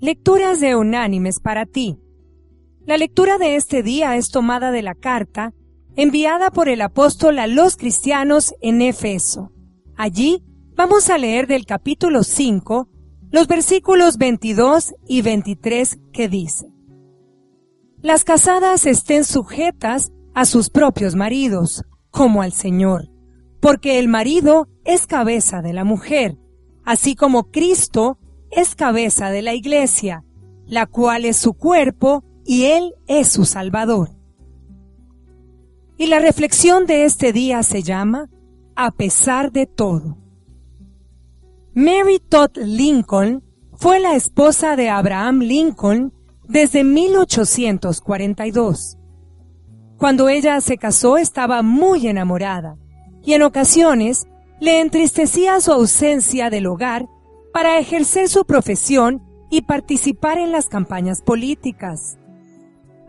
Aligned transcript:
Lecturas 0.00 0.60
de 0.60 0.76
unánimes 0.76 1.40
para 1.40 1.66
ti. 1.66 1.98
La 2.86 2.96
lectura 2.96 3.36
de 3.36 3.56
este 3.56 3.82
día 3.82 4.14
es 4.16 4.30
tomada 4.30 4.70
de 4.70 4.82
la 4.82 4.94
carta 4.94 5.54
enviada 5.96 6.52
por 6.52 6.68
el 6.68 6.82
apóstol 6.82 7.40
a 7.40 7.48
los 7.48 7.76
cristianos 7.76 8.54
en 8.60 8.80
Efeso. 8.80 9.50
Allí 9.96 10.44
vamos 10.76 11.10
a 11.10 11.18
leer 11.18 11.48
del 11.48 11.66
capítulo 11.66 12.22
5 12.22 12.88
los 13.32 13.48
versículos 13.48 14.18
22 14.18 14.94
y 15.08 15.22
23 15.22 15.98
que 16.12 16.28
dice, 16.28 16.68
Las 18.00 18.22
casadas 18.22 18.86
estén 18.86 19.24
sujetas 19.24 20.12
a 20.32 20.44
sus 20.44 20.70
propios 20.70 21.16
maridos, 21.16 21.82
como 22.10 22.42
al 22.42 22.52
Señor, 22.52 23.08
porque 23.60 23.98
el 23.98 24.06
marido 24.06 24.68
es 24.84 25.08
cabeza 25.08 25.60
de 25.60 25.72
la 25.72 25.82
mujer, 25.82 26.38
así 26.84 27.16
como 27.16 27.50
Cristo 27.50 28.20
es 28.50 28.74
cabeza 28.74 29.30
de 29.30 29.42
la 29.42 29.54
iglesia, 29.54 30.24
la 30.66 30.86
cual 30.86 31.24
es 31.24 31.36
su 31.36 31.54
cuerpo 31.54 32.24
y 32.44 32.64
Él 32.64 32.94
es 33.06 33.28
su 33.28 33.44
Salvador. 33.44 34.10
Y 35.96 36.06
la 36.06 36.18
reflexión 36.18 36.86
de 36.86 37.04
este 37.04 37.32
día 37.32 37.62
se 37.62 37.82
llama 37.82 38.28
A 38.76 38.90
pesar 38.92 39.52
de 39.52 39.66
todo. 39.66 40.18
Mary 41.74 42.20
Todd 42.20 42.56
Lincoln 42.56 43.44
fue 43.76 44.00
la 44.00 44.14
esposa 44.14 44.76
de 44.76 44.88
Abraham 44.88 45.40
Lincoln 45.40 46.14
desde 46.48 46.84
1842. 46.84 48.96
Cuando 49.98 50.28
ella 50.28 50.60
se 50.60 50.78
casó 50.78 51.18
estaba 51.18 51.62
muy 51.62 52.08
enamorada 52.08 52.76
y 53.22 53.34
en 53.34 53.42
ocasiones 53.42 54.26
le 54.60 54.80
entristecía 54.80 55.60
su 55.60 55.72
ausencia 55.72 56.50
del 56.50 56.66
hogar 56.66 57.06
para 57.52 57.78
ejercer 57.78 58.28
su 58.28 58.44
profesión 58.44 59.22
y 59.50 59.62
participar 59.62 60.38
en 60.38 60.52
las 60.52 60.66
campañas 60.66 61.22
políticas. 61.22 62.18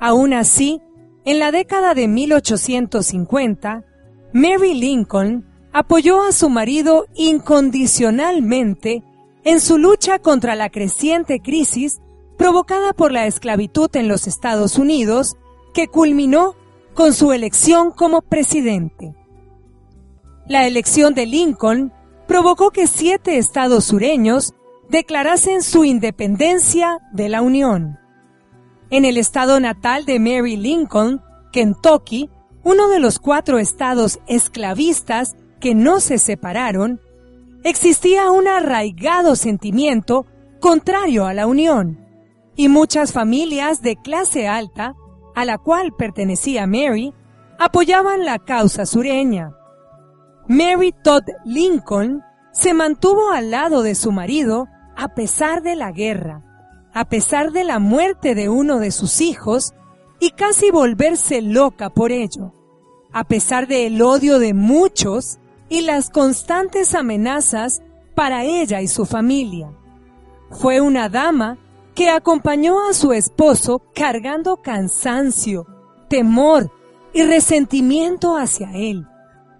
Aún 0.00 0.32
así, 0.32 0.80
en 1.24 1.38
la 1.38 1.50
década 1.50 1.94
de 1.94 2.08
1850, 2.08 3.84
Mary 4.32 4.74
Lincoln 4.74 5.46
apoyó 5.72 6.22
a 6.22 6.32
su 6.32 6.48
marido 6.48 7.06
incondicionalmente 7.14 9.02
en 9.44 9.60
su 9.60 9.78
lucha 9.78 10.18
contra 10.18 10.54
la 10.54 10.70
creciente 10.70 11.40
crisis 11.40 12.00
provocada 12.36 12.92
por 12.92 13.12
la 13.12 13.26
esclavitud 13.26 13.90
en 13.96 14.08
los 14.08 14.26
Estados 14.26 14.78
Unidos, 14.78 15.36
que 15.74 15.88
culminó 15.88 16.54
con 16.94 17.12
su 17.12 17.32
elección 17.32 17.90
como 17.90 18.22
presidente. 18.22 19.14
La 20.46 20.66
elección 20.66 21.14
de 21.14 21.26
Lincoln 21.26 21.92
provocó 22.28 22.70
que 22.70 22.86
siete 22.86 23.38
estados 23.38 23.86
sureños 23.86 24.54
declarasen 24.88 25.62
su 25.62 25.84
independencia 25.84 27.00
de 27.12 27.28
la 27.28 27.42
Unión. 27.42 27.98
En 28.90 29.04
el 29.04 29.16
estado 29.16 29.58
natal 29.58 30.04
de 30.04 30.20
Mary 30.20 30.56
Lincoln, 30.56 31.22
Kentucky, 31.52 32.30
uno 32.62 32.88
de 32.88 33.00
los 33.00 33.18
cuatro 33.18 33.58
estados 33.58 34.20
esclavistas 34.28 35.36
que 35.58 35.74
no 35.74 36.00
se 36.00 36.18
separaron, 36.18 37.00
existía 37.64 38.30
un 38.30 38.46
arraigado 38.46 39.34
sentimiento 39.34 40.26
contrario 40.60 41.26
a 41.26 41.34
la 41.34 41.46
Unión, 41.46 42.06
y 42.56 42.68
muchas 42.68 43.12
familias 43.12 43.80
de 43.82 43.96
clase 43.96 44.48
alta, 44.48 44.94
a 45.34 45.44
la 45.44 45.56
cual 45.56 45.92
pertenecía 45.96 46.66
Mary, 46.66 47.14
apoyaban 47.58 48.24
la 48.24 48.38
causa 48.38 48.84
sureña. 48.84 49.57
Mary 50.48 50.94
Todd 51.02 51.24
Lincoln 51.44 52.24
se 52.52 52.72
mantuvo 52.72 53.32
al 53.32 53.50
lado 53.50 53.82
de 53.82 53.94
su 53.94 54.12
marido 54.12 54.66
a 54.96 55.08
pesar 55.08 55.60
de 55.60 55.76
la 55.76 55.92
guerra, 55.92 56.42
a 56.94 57.04
pesar 57.04 57.52
de 57.52 57.64
la 57.64 57.78
muerte 57.78 58.34
de 58.34 58.48
uno 58.48 58.78
de 58.78 58.90
sus 58.90 59.20
hijos 59.20 59.74
y 60.20 60.30
casi 60.30 60.70
volverse 60.70 61.42
loca 61.42 61.90
por 61.90 62.12
ello, 62.12 62.54
a 63.12 63.24
pesar 63.24 63.68
del 63.68 64.00
odio 64.00 64.38
de 64.38 64.54
muchos 64.54 65.38
y 65.68 65.82
las 65.82 66.08
constantes 66.08 66.94
amenazas 66.94 67.82
para 68.14 68.44
ella 68.44 68.80
y 68.80 68.88
su 68.88 69.04
familia. 69.04 69.70
Fue 70.50 70.80
una 70.80 71.10
dama 71.10 71.58
que 71.94 72.08
acompañó 72.08 72.88
a 72.88 72.94
su 72.94 73.12
esposo 73.12 73.82
cargando 73.94 74.62
cansancio, 74.62 75.66
temor 76.08 76.72
y 77.12 77.22
resentimiento 77.24 78.34
hacia 78.38 78.72
él 78.72 79.06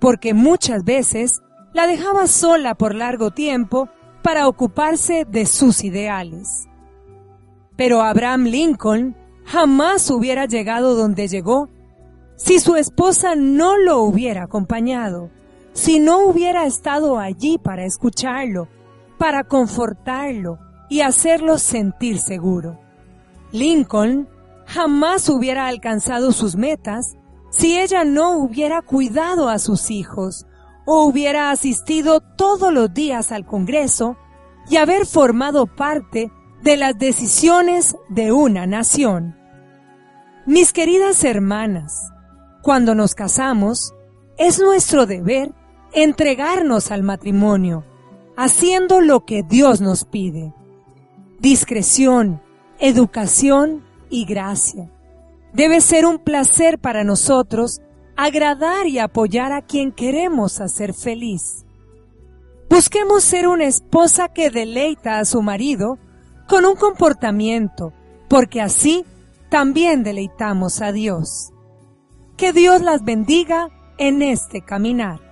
porque 0.00 0.34
muchas 0.34 0.84
veces 0.84 1.42
la 1.72 1.86
dejaba 1.86 2.26
sola 2.26 2.74
por 2.74 2.94
largo 2.94 3.30
tiempo 3.30 3.88
para 4.22 4.48
ocuparse 4.48 5.24
de 5.24 5.46
sus 5.46 5.84
ideales. 5.84 6.68
Pero 7.76 8.02
Abraham 8.02 8.44
Lincoln 8.44 9.16
jamás 9.44 10.10
hubiera 10.10 10.46
llegado 10.46 10.94
donde 10.94 11.28
llegó 11.28 11.68
si 12.36 12.60
su 12.60 12.76
esposa 12.76 13.34
no 13.34 13.76
lo 13.76 14.00
hubiera 14.00 14.44
acompañado, 14.44 15.30
si 15.72 15.98
no 15.98 16.20
hubiera 16.20 16.66
estado 16.66 17.18
allí 17.18 17.58
para 17.58 17.84
escucharlo, 17.84 18.68
para 19.18 19.44
confortarlo 19.44 20.58
y 20.88 21.00
hacerlo 21.00 21.58
sentir 21.58 22.18
seguro. 22.18 22.78
Lincoln 23.52 24.28
jamás 24.66 25.28
hubiera 25.28 25.66
alcanzado 25.66 26.32
sus 26.32 26.56
metas 26.56 27.16
si 27.50 27.78
ella 27.78 28.04
no 28.04 28.38
hubiera 28.38 28.82
cuidado 28.82 29.48
a 29.48 29.58
sus 29.58 29.90
hijos 29.90 30.46
o 30.86 31.04
hubiera 31.04 31.50
asistido 31.50 32.20
todos 32.20 32.72
los 32.72 32.92
días 32.92 33.32
al 33.32 33.44
Congreso 33.46 34.16
y 34.70 34.76
haber 34.76 35.06
formado 35.06 35.66
parte 35.66 36.30
de 36.62 36.76
las 36.76 36.98
decisiones 36.98 37.96
de 38.08 38.32
una 38.32 38.66
nación. 38.66 39.36
Mis 40.46 40.72
queridas 40.72 41.24
hermanas, 41.24 42.10
cuando 42.62 42.94
nos 42.94 43.14
casamos, 43.14 43.94
es 44.38 44.60
nuestro 44.60 45.06
deber 45.06 45.52
entregarnos 45.92 46.90
al 46.90 47.02
matrimonio, 47.02 47.84
haciendo 48.36 49.00
lo 49.00 49.24
que 49.24 49.42
Dios 49.42 49.80
nos 49.80 50.04
pide. 50.04 50.54
Discreción, 51.38 52.40
educación 52.78 53.84
y 54.10 54.24
gracia. 54.24 54.90
Debe 55.52 55.80
ser 55.80 56.06
un 56.06 56.18
placer 56.18 56.78
para 56.78 57.04
nosotros 57.04 57.80
agradar 58.16 58.86
y 58.86 58.98
apoyar 58.98 59.52
a 59.52 59.62
quien 59.62 59.92
queremos 59.92 60.60
hacer 60.60 60.92
feliz. 60.92 61.64
Busquemos 62.68 63.24
ser 63.24 63.48
una 63.48 63.64
esposa 63.64 64.28
que 64.28 64.50
deleita 64.50 65.18
a 65.18 65.24
su 65.24 65.40
marido 65.40 65.98
con 66.48 66.64
un 66.64 66.76
comportamiento, 66.76 67.92
porque 68.28 68.60
así 68.60 69.04
también 69.50 70.02
deleitamos 70.02 70.82
a 70.82 70.92
Dios. 70.92 71.52
Que 72.36 72.52
Dios 72.52 72.82
las 72.82 73.04
bendiga 73.04 73.70
en 73.98 74.22
este 74.22 74.62
caminar. 74.62 75.27